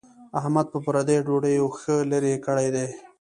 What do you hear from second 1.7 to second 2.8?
ښه لری کړی